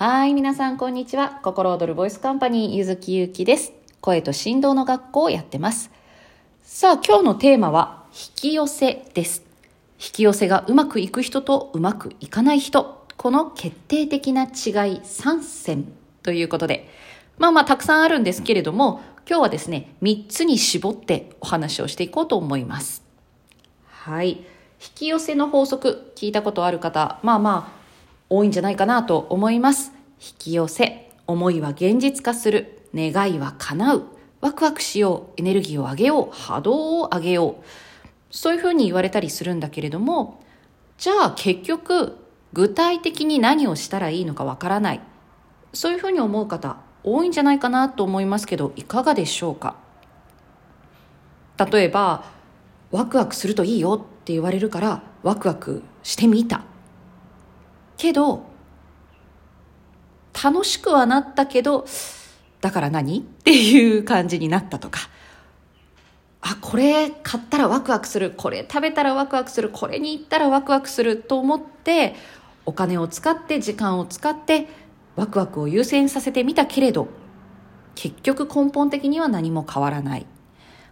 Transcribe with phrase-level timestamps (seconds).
[0.00, 1.40] はい、皆さんこんにちは。
[1.42, 3.72] 心躍るボイスカンパニー、ゆずきゆうきです。
[4.00, 5.90] 声と振動の学校をやってます。
[6.62, 9.42] さあ、今日のテーマは、引き寄せです。
[9.94, 13.04] 引き寄せがうまくいく人とうまくいかない人。
[13.16, 15.92] この決定的な違い3選
[16.22, 16.88] ということで。
[17.36, 23.02] まあまあ、たくさんあるんですけれども、今日はですね、3つに絞ってお話をしていこうと思います。
[23.88, 24.28] はい。
[24.30, 24.44] 引
[24.94, 27.77] き寄せの法則、聞いたことある方、まあまあ、
[28.30, 29.92] 多いんじゃないかなと思います。
[30.20, 34.04] 引き寄せ、思いは現実化する、願いは叶う、
[34.40, 37.64] ワクワクしよう、エネルギーを上げよう、波動を上げよう。
[38.30, 40.42] そういうふうに言われたりするんだけれども、
[40.98, 42.16] じゃあ結局、
[42.52, 45.00] 具体的に何をしたらいいのかわからない。
[45.72, 49.76] そういうふうに思う方、多いんじゃないかなと思いますけど、いかがでしょうか？
[51.70, 52.24] 例えば、
[52.90, 56.64] ワクワクするといいよって言われるから、ワクワクしてみた。
[57.98, 58.46] けど、
[60.42, 61.84] 楽しくはなったけど、
[62.60, 63.18] だから何？
[63.18, 65.00] っていう感じになったとか。
[66.40, 68.32] あ、これ買ったらワクワクする。
[68.36, 69.70] これ食べたらワクワクする。
[69.70, 72.14] これに行ったらワクワクすると思って、
[72.64, 74.68] お金を使って、時間を使って、
[75.16, 77.08] ワクワクを優先させてみたけれど、
[77.96, 80.26] 結局根本的には何も変わらない。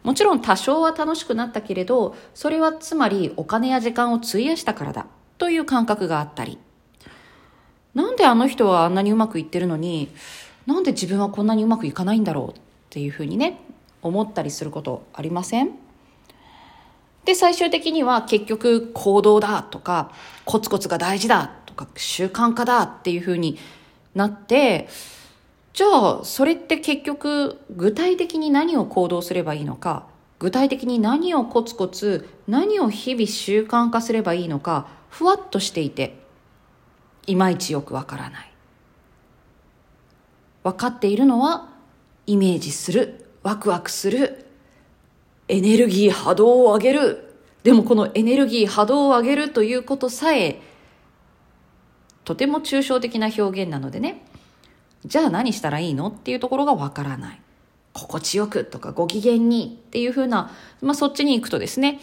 [0.03, 5.07] もちろん多少は楽しくなったけれど、それはつまりお金や時間を費やしたからだ
[5.39, 6.59] という感覚があったり。
[7.97, 10.11] なんであの人はあんなにうまくいってるのに、
[10.67, 13.59] なんで自分はこんなにうまくいかないんだろうっていうふうにね、
[14.03, 15.71] 思ったりすることありません？
[17.25, 20.13] で、最終的には結局行動だとか、
[20.45, 23.59] コツコツが大事だとか、習慣化だっていうふうに
[24.15, 24.89] なって、
[25.73, 25.87] じゃ
[26.21, 30.07] あそれって結局具体的に何を行動すればいいのか、
[30.39, 36.26] 具体的に何をコツコツ、何を日々習慣化すればいいのか、ふわっとしていて、
[37.27, 38.53] いまいちよくわからない。
[40.63, 41.69] 分かっているのは、
[42.27, 44.47] イメージする、ワクワクする、
[45.49, 47.35] エネルギー波動を上げる。
[47.63, 50.61] でもこのエネルギー波動を上げるということさえ、
[52.25, 54.25] とても抽象的な表現なのでね、
[55.05, 57.41] じゃあ何したらいいのっていうところがわからない。
[57.93, 60.51] 心地よくとかご機嫌にっていうふうな、
[60.83, 62.01] まあそっちに行くとですね、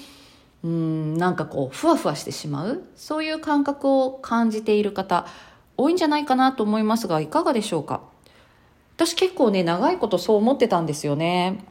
[0.63, 5.25] うん、なんかこう、ふわふわしてしまう、そういう感覚を感じている方、
[5.75, 8.01] 多いんじゃないかなと思いますが、いかがでしょうか？
[8.95, 11.65] 私結構ね、長いことそう思ってたんですよね。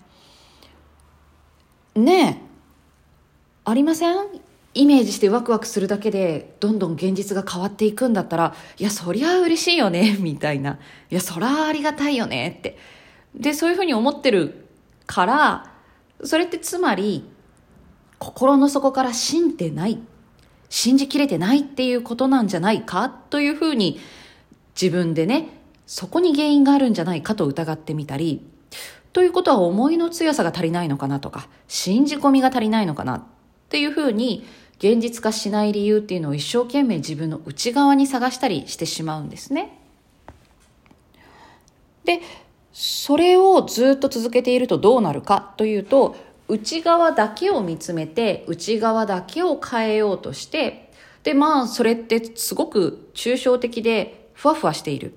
[1.94, 2.48] ねえ、
[3.64, 4.16] ありません？
[4.74, 10.78] イメージしてワクワクするだけで、どんどん現実が変わっていくんだったら、いや、そりゃ嬉しいよね、 みたいな。
[11.10, 12.78] いや、そらありがたいよね、って。
[13.34, 14.66] で、そういうふうに思ってる
[15.06, 15.72] から、
[16.24, 17.30] それってつまり、
[18.22, 19.98] 心の底から信ってない、
[20.68, 23.08] 信じきれてないっていうことなんじゃないか？
[23.08, 23.98] というふうに
[24.80, 25.48] 自分でね、
[25.86, 28.46] そこに原因があるんじゃないかと疑ってみたり、
[29.12, 33.16] ということは思いの強さが足りないのかなとか、信じ込みが足りないのかな？
[33.16, 33.22] っ
[33.70, 34.46] ていうふうに
[34.78, 39.80] 現実化しない理由っていうのを一生懸命自分の内側に探したりしてしまうんですね。
[42.04, 42.20] で、
[42.72, 46.14] それをずっと続けているとどうなるかというと、
[46.52, 50.92] 内側だけを見つめて、内側だけを変えようとして、
[51.22, 55.14] で、まあ、それってすごく抽象的で、ふわふわしている。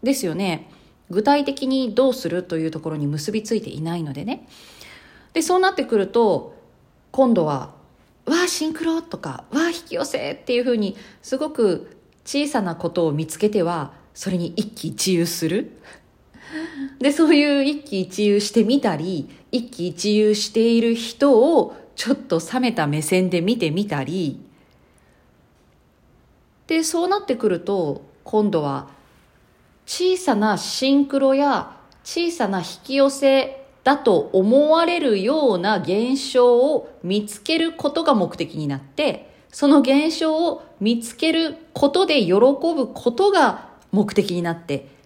[0.00, 0.70] ですよね。
[1.10, 4.46] 具体的にどうするというところに結びついていないのでね。
[5.32, 6.54] で、そうなってくると、
[7.10, 7.74] 今度は、
[8.26, 15.72] わあ、シンクロとか、わあ、引き寄せっていうふうに、すごく小さなことを見つけては、それに一喜一憂する。
[16.98, 24.40] で、そういう一喜一憂してみたり、一喜一憂している人をちょっと冷めた目線で見てみたり、
[26.66, 28.88] で、そうなってくると、今度は
[29.86, 44.97] 小さなシンクロや小さな引き寄せだと思われるような現象を見つけることが目的になって、その現象を見つけることで喜ぶことが目的になって、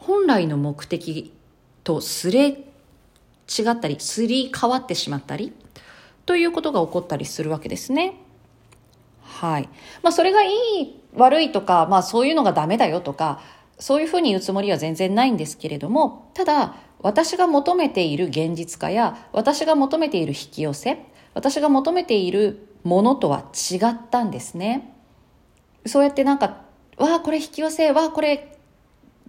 [0.00, 1.32] 本来の目的
[1.84, 2.62] とすれ違
[3.70, 5.52] ったり、すり替わってしまったり、
[6.24, 8.14] ということが起こったりするわけですね。
[9.22, 9.68] はい。
[10.02, 13.40] まあ、それがいい、悪いとか、まあ、そういうのがダメだよとか、
[13.78, 20.98] そういうふうに言うつもりは全然ないんですけれども、ただ、私が求めている現実化や、私が求めている引き寄せ、
[21.34, 24.94] 私が求めているものとは違ったんですね。
[25.86, 26.62] そうやってなんか、
[26.96, 28.58] わあ、これ引き寄せ、わあ、これ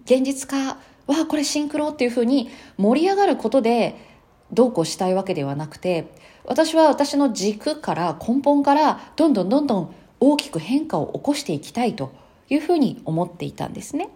[0.04, 3.96] 現実化、わあ、これシンクロっていうふうに盛り上がることで、
[4.52, 6.12] どうこうしたいわけではなくて、
[6.44, 12.12] 私は私の軸から根本からどんどんどんどん大きく変化を起こしていきたいと
[12.48, 14.08] いうふうに思っていたんですね。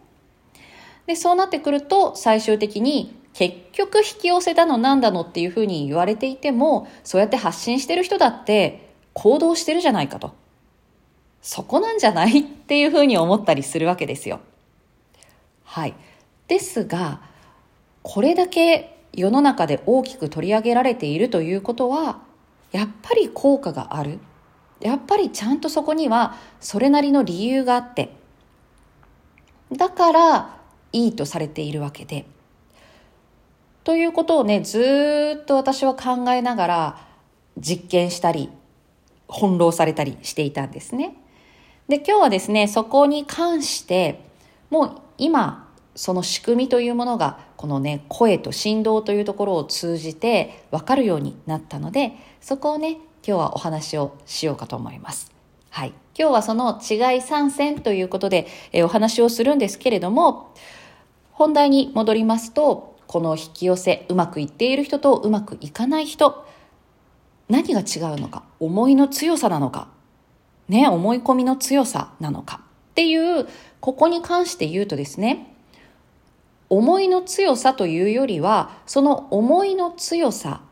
[1.06, 10.34] で、そうなってくると最終的に結局引き寄せだのなんだのっていうふうに言われていても、そうやって発信してる人だって行動してるじゃないかと。
[11.42, 12.40] そこなんじゃない？
[12.40, 14.40] っていうふうに思ったりするわけですよ。
[15.66, 15.94] はい。
[16.48, 17.20] ですが、
[18.02, 22.20] これだけ世の中で大きく取り上げられているということは、
[22.72, 24.20] やっぱり効果がある。
[24.80, 28.12] やっぱりちゃんとそこにはそれなりの理由があって、
[29.72, 30.56] だから
[30.92, 32.26] いいとされているわけで。
[33.82, 37.06] ということをね、ずっと私は考えながら
[37.58, 38.50] 実験したり、
[39.28, 41.16] 翻弄されたりしていたんですね。
[41.88, 44.20] で、今日はですね、そこに関して、
[44.70, 45.66] もう今、
[45.96, 55.32] その仕組みというものがこのね声と振動というところを通じて分かるようになったのでそこをね今日はお話をしようかと思います。
[55.70, 55.94] はい。
[56.18, 60.54] 今日はその違い参戦ということで、えお話をするんですけれども
[61.32, 66.46] 本題に戻りますとこの引き寄せうまくいっている人とうまくいかない人
[67.48, 69.88] 何が違うのか思いの強さなのか
[70.68, 72.65] ね思い込みの強さなのか
[72.96, 73.46] っていう
[73.81, 75.52] ここに関して言うとですね
[76.70, 80.62] 思いの強さというよりは、その思いの強さ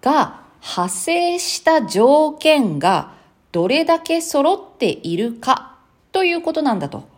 [0.00, 3.14] が派生した条件が
[3.50, 5.78] どれだけ揃っているか
[6.12, 7.08] ということなんだと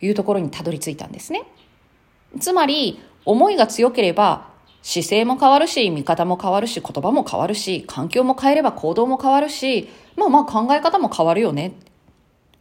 [0.00, 1.44] いうところにたどり着いたんですね。
[2.38, 4.48] つまり、思いが強ければ
[4.82, 11.72] 姿勢も変わるし、見方も変わるし、言葉も変わるし、環境も変えれば行動も変わるし、まあまあ考え方も変わるよね。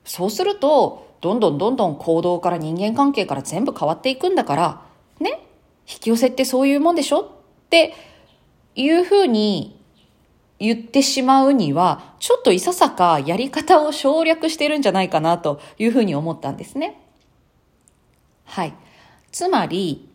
[0.03, 4.81] そうすると、どんどんどんどん行動から人間関係から全部変わっていくんだから、
[5.19, 5.47] ね、
[5.87, 7.21] 引き寄せってそういうもんでしょ？
[7.21, 7.27] っ
[7.69, 7.93] て
[8.75, 9.79] いうふうに
[10.57, 16.99] 言ってしまうには、ちょっといささかやり方を省略してるんじゃないかなというふうに思ったんですね。
[18.45, 18.73] はい。
[19.31, 20.09] つまり、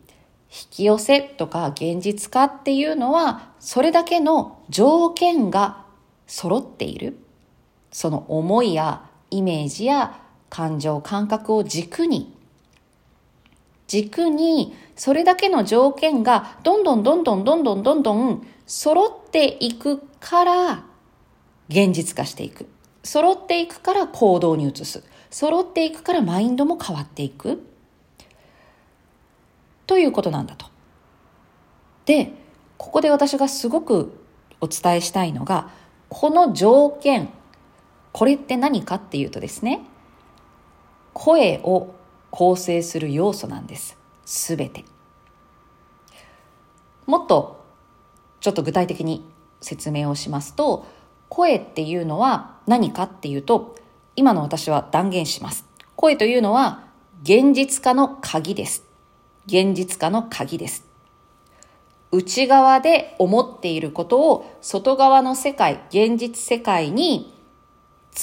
[0.49, 5.85] 引き寄せとか現実化っていうのは、それだけの条件が
[6.27, 7.17] 揃っている。
[7.91, 10.19] その思いやイメージや
[10.49, 12.33] 感情、感覚を軸に、
[13.87, 20.83] 軸に、それだけの条件がどんどんどんどんどんどんどん揃っていくから、
[21.69, 22.67] 現実化していく。
[23.03, 25.03] 揃っていくから行動に移す。
[25.29, 27.63] 揃っていくからマインドも変わっていく。
[29.85, 30.65] ということなんだと。
[32.05, 32.33] で、
[32.77, 34.19] ここで私がすごく
[34.59, 35.69] お伝えしたいのが、
[36.09, 37.29] この条件、
[38.17, 39.85] これって何かっていうとですね、
[41.13, 41.93] 声を
[42.31, 43.95] 構成する要素なんです。
[44.25, 44.85] すべて。
[47.05, 47.63] もっと
[48.39, 49.23] ちょっと具体的に
[49.61, 50.87] 説明をしますと、
[51.29, 53.75] 声っていうのは何かっていうと、
[54.15, 55.67] 今の私は断言します。
[55.95, 56.87] 声というのは
[57.21, 58.83] 現実化の鍵です。
[59.45, 60.87] 現実化の鍵です。
[62.11, 67.36] 内側で思っていることを外側の世界、現実世界に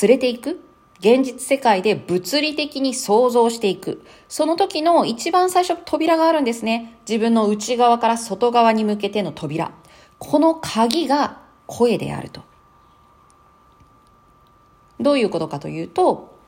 [0.02, 0.60] 連れていく？
[1.00, 4.04] 現実世界で物理的に想像していく。
[4.28, 6.96] その時の一番最初扉があるんですね。
[7.06, 9.72] 自分の内側から外側に向けての扉。
[10.18, 12.42] この鍵が声であると。
[15.00, 16.38] どういうことかというと、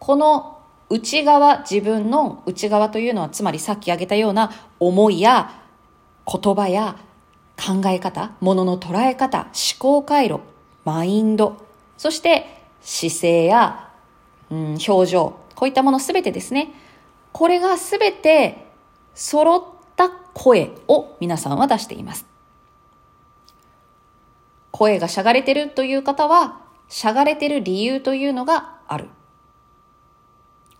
[0.00, 0.58] この
[0.90, 5.62] 内側、自分の内側というのは、つまりさっき挙げたような思いや
[6.26, 6.96] 言葉や
[7.56, 10.40] 考え方、ものの捉え方、思考回路、
[10.84, 11.56] マインド、
[11.96, 13.92] そして姿勢や
[14.52, 16.74] うん、表情、こういったものすべてですね。
[17.32, 18.66] これがすべて
[19.14, 19.62] 揃っ
[19.96, 22.26] た声を皆さんは出しています。
[24.70, 29.08] 声がしゃがれてるという方は、しゃがれてる理由というのがある。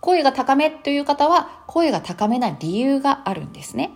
[0.00, 3.94] 声が高めという方は、声が高めな理由があるんですね。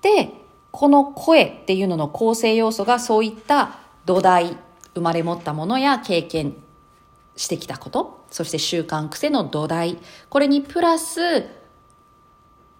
[0.00, 0.32] で、
[0.70, 4.56] この声っていうのの構成要素がそういった土台、
[4.94, 6.54] 生まれ持ったものや経験
[7.36, 9.98] してきたこと、そして習慣癖の土台、
[10.28, 11.46] これにプラス、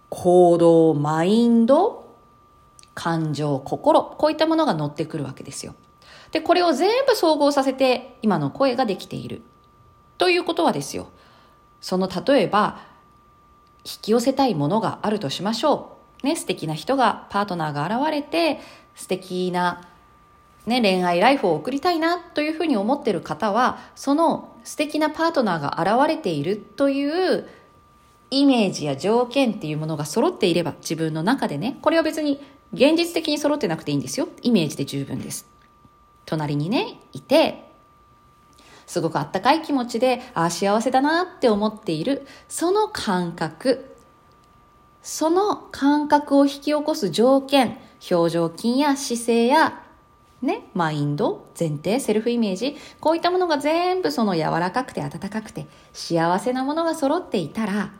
[0.09, 2.05] 行動、マインド、
[2.93, 5.75] 感情、心、こういったものが乗ってくるわけですよ。
[6.31, 9.41] で、これを全部総合させて、今の声ができている。
[10.17, 11.07] ということはですよ。
[11.81, 12.79] その、例えば、
[13.83, 16.25] 引き寄せたいものがあるとしましょう。
[16.25, 18.59] ね、素敵な人が、パートナーが現れて、
[18.95, 19.87] 素敵な
[20.65, 27.47] ね、恋愛ライフを送りたいなというふうに思ってる方は、その素敵なパートナーが現れているという
[28.31, 32.41] イメージや条件っていうものが揃っていれば自分の中でね、これは別に
[32.73, 34.27] 現実的に揃ってなくていいんですよ。
[34.41, 35.47] イメージで十分です。
[36.25, 37.63] 隣にね、いて、
[38.87, 43.95] すごくあったかい気持ちで、ああ、幸せだなって思っている、その感覚、
[45.01, 47.77] その感覚を引き起こす条件、
[48.11, 49.83] 表情筋や姿勢や、
[50.45, 57.91] ね、マインド、前提、セルフイメージ、こういったものが全部その柔らかくて温かくて幸せなものが揃っていたら、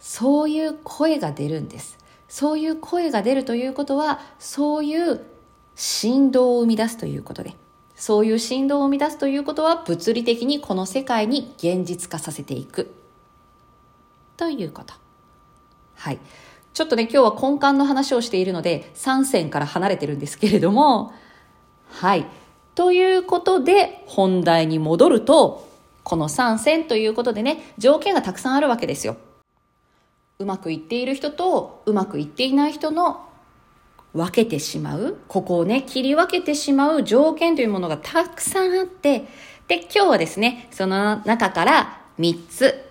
[0.00, 1.98] そういう声が出るんです。
[2.28, 5.20] そういう声が出るということは、そういう
[5.74, 7.54] 振動を生み出すということで、
[7.94, 12.94] そういう振動を生み出すということは、物理的にこの世界に現実化させていく。
[14.36, 14.94] ということ。
[15.96, 16.18] はい。
[16.74, 21.12] ちょっとね、今日は根幹の話をしているので、3線から離れてるんですけれども、
[21.90, 22.26] はい。
[22.74, 25.68] ということで、本題に戻ると、
[26.04, 29.16] この3線ということでね、条件がたくさんあるわけですよ。
[30.38, 33.26] うまくいっている人とうまくいっていない人の
[34.14, 39.26] 分けてしまう、ここをね、切り分けてしまう条件というものがたくさんあって、
[39.66, 42.84] で、今日はですね、その中から3つ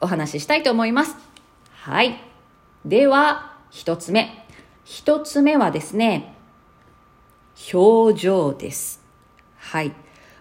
[0.00, 1.16] お話ししたいと思います。
[1.72, 2.20] はい。
[2.84, 4.46] では、1つ目。
[4.84, 6.34] 1つ目はですね、
[7.72, 9.02] 表情です。
[9.56, 9.92] はい。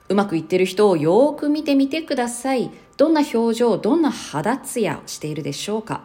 [0.07, 2.71] うまくいってる人をよーく見てみてください。
[2.97, 6.03] どんな表情、どんな肌ツヤをしているでしょうか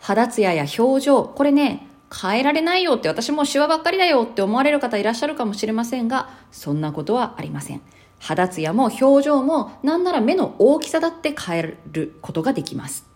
[0.00, 7.80] 肌ツヤや表情、これね、変えられないよって私もシワばっかりだよって思われる方いらっしゃるかもしれませんが、そんなことはありません。
[8.18, 13.06] 肌ツヤも表情もなんなら目の大きさだって変えることができます。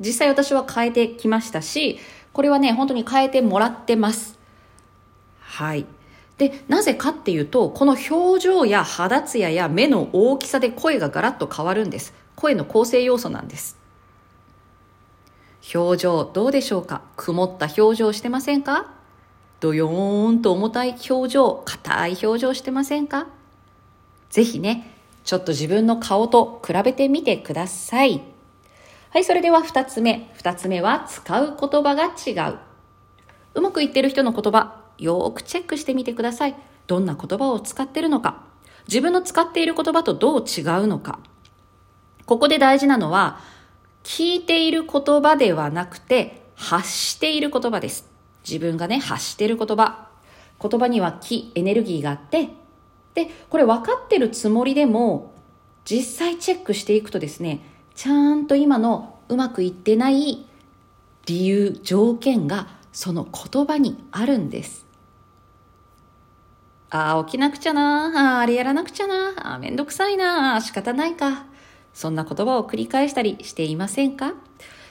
[0.00, 1.98] 実際私は変えてきましたし、
[2.32, 4.41] これはね、本当に変えてもらってます。
[5.52, 5.84] はい。
[6.38, 12.14] で、なぜかっていうと、この表情や肌ツヤや目の大きさで声がガラッと変わるんです。
[12.36, 13.76] 声の構成要素なんです。
[15.74, 17.02] 表情どうでしょうか？
[17.16, 18.94] 曇った表情してませんか？
[19.60, 23.26] ドヨーンと重たい表情、硬い表情してませんか？
[24.30, 24.90] ぜひね、
[25.22, 28.22] ちょっと自分の顔と比べてみてください。
[29.10, 30.30] はい、それでは二つ目。
[30.32, 32.58] 二つ目は使う言葉が違う。
[33.54, 36.56] うまくいってる人の言葉、よーくチェックしてみてください。
[36.86, 38.44] どんな言葉を使ってるのか。
[38.88, 41.20] 自分の使っている言葉とどう違うのか。
[42.26, 43.40] ここで大事なのは、
[44.04, 48.08] 聞いている言葉ではなくて、発している言葉です。
[48.48, 50.08] 自分がね、発している言葉。
[50.60, 52.50] 言葉には気、エネルギーがあって、
[53.14, 55.32] で、これ分かってるつもりでも、
[55.84, 57.60] 実際チェックしていくとですね、
[57.94, 60.46] ちゃんと今のうまくいってない
[61.26, 64.86] 理由、条件がその言葉にあるんです。
[66.94, 68.34] ああ、起きなくちゃな。
[68.34, 69.32] ああ、あれやらなくちゃな。
[69.38, 70.60] ああ、めんどくさいな。
[70.60, 71.46] 仕方ないか。
[71.94, 74.34] そんな言葉を繰り返したりしていませんか？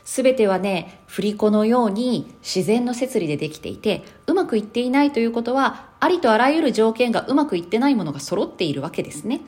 [0.03, 9.41] すべてはね、振り子のように自然の摂理でできていて、うまくいっていないということは、ありとあらゆる条件がうまくいってないものが揃っているわけですね。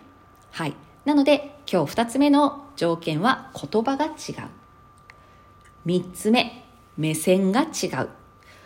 [0.52, 0.76] はい。
[1.06, 4.14] なので、今日二つ目の条件は言葉が違う。
[5.86, 6.64] 三つ目、
[6.98, 8.10] 目線が違う。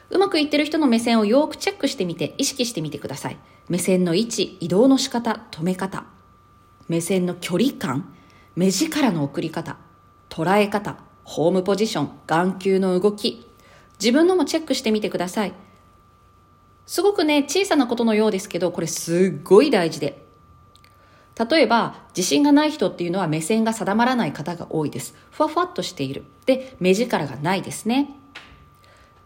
[0.10, 3.38] うまくいってる人の目線をよくチェックしてみて、意識してみてください。
[3.70, 6.06] 目線の位置、移動の仕方、止め方。
[6.88, 8.14] 目線の距離感、
[8.56, 9.78] 目力の送り方、
[10.30, 13.46] 捉え方、ホームポジション、眼球の動き、
[14.00, 15.54] 自分のもチェックしてみてください。
[16.86, 20.26] すごくね、小さなことのようですけど、これすっごい大事で。
[21.38, 25.14] 例えば、自信がない人っていうのは目線が定まらない方が多いです。
[25.30, 26.24] ふわふわっとしている。
[26.46, 28.16] で、目力がないですね。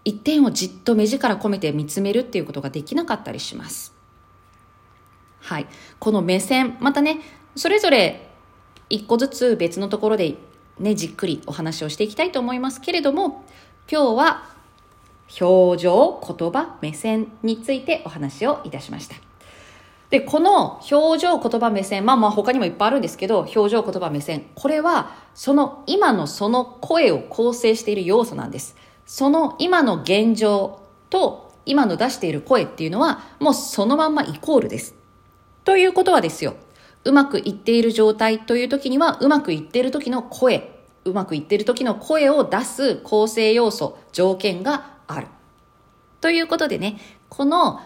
[0.03, 4.00] 一点をじっと目力込めて見つめるっていうことができなかったりします。
[5.41, 5.67] はい。
[5.99, 7.19] この目線、またね、
[7.55, 8.29] それぞれ
[8.89, 10.35] 一個ずつ別のところで
[10.79, 13.43] ね、じっくりお話をしていきたいと思いますけれども、
[13.91, 14.43] 今日は
[15.39, 19.15] 表情、言葉、目線についてお話をいたしました。
[20.09, 28.75] で、この表情、言葉、目線、まあまあ他にもいっぱいあるんですけど、表情、言葉、目線、これはその今のその声を構成している要素なんです。
[29.05, 35.00] その今の現状と今の出している声っていうのはもうそのまんまイコールです。
[35.63, 36.55] ということはですよ。
[37.03, 40.71] うまくいっている状態という時には、うまくいっている時の声、
[41.05, 45.27] うまくいっている時の声を出す構成要素、条件がある。
[46.19, 46.97] ということでね、
[47.29, 47.81] この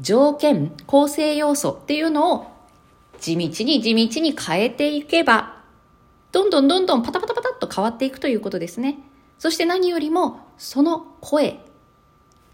[0.00, 2.46] 条件、構成要素っていうのを
[3.20, 5.62] 地道に地道に変えていけば、
[6.32, 8.98] どんどんどんどんパタパタパタっと変わっていくということですね。
[9.38, 11.60] そして何よりも、その声、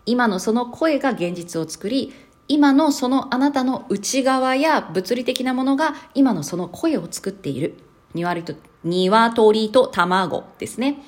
[0.06, 2.12] 今のその声が現実を作り、
[2.52, 7.78] 今のそのあなたの内側や物理的なものが今のその声を作っている。
[8.12, 8.54] 鶏と、
[8.84, 11.02] 鶏と卵ですね。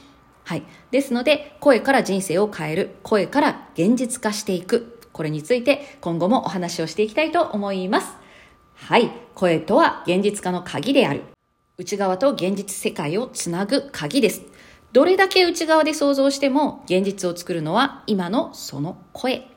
[0.44, 0.62] はい。
[0.90, 2.96] ですので、声から人生を変える。
[3.02, 4.98] 声から現実化していく。
[5.12, 8.16] これについて今後もお話をしていきたいと思います。
[8.76, 9.10] はい。
[9.34, 11.24] 声とは現実化の鍵である。
[11.76, 14.40] 内側と現実世界をつなぐ鍵です。
[14.94, 19.53] どれだけ内側で想像しても現実を作るのは今のその声。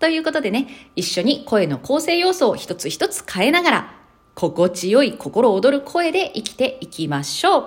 [0.00, 0.66] ということでね、
[0.96, 3.94] 一緒に声の構成要素を一つ一つ変えながら、
[4.34, 7.64] 心地よい心躍る声で生きていきましょう。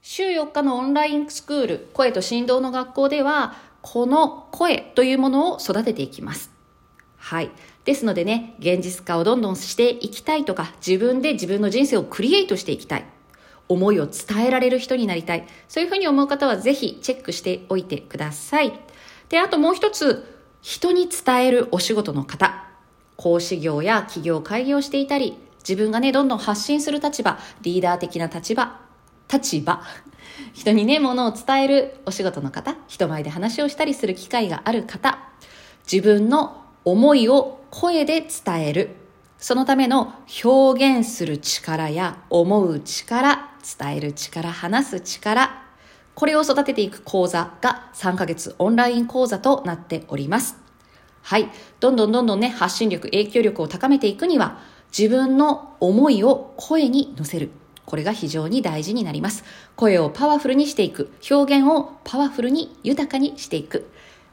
[0.00, 6.52] 週4日のオンラインスクール、声と振動の学校では、この声というものを育てていきます。
[7.16, 7.50] はい。
[7.84, 13.04] ですのでね、現実化をどんどんしていきたいとか、自分で自分の人生をクリエイトしていきたい。
[13.68, 15.48] 思いを伝えられる人になりたい。
[15.66, 18.72] そういうふうに思う方はぜひチェックしておいてください。
[19.28, 22.66] で、あともう一つ、人に伝えるお仕事の方。
[23.16, 28.80] 講師業や企業会議をしていたり、自分がね、どんどん発信する立場、リーダー的な立場、
[29.30, 29.82] 立場。
[30.52, 35.18] 人にね、ものを伝えるお仕事の方、人前で話をしたりする機会がある方、
[35.90, 38.96] 自分の思いを声で伝える。
[39.38, 40.14] そのための
[40.44, 45.59] 表現する力や思う力、伝える力、話す力、
[46.20, 50.58] これを育てていく講座が3ヶ月オンライン講座となっております。
[51.22, 51.48] はい。
[51.80, 54.58] どんどんどんどんね、発信力、影響力を高めていくには、
[54.96, 57.48] 自分の思いを声に乗せる。
[57.86, 59.44] これが非常に大事になります。
[59.76, 61.10] 声をパワフルにしていく。
[61.30, 63.90] 表現をパワフルに豊かにしていく。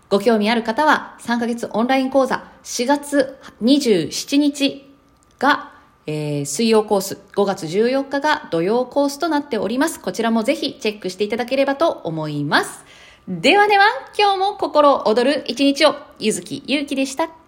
[0.09, 4.93] ご興味ある方は3ヶ月オンライン講座4月27日
[5.39, 5.76] が
[6.09, 9.99] えー、水曜コース、5月14日が土曜コースとなっております。
[9.99, 12.85] こちらもぜひチェックしていただければと思います。
[13.27, 13.83] ではでは、
[14.17, 17.46] 今日も心躍る一日を、ゆずきゆうきでした。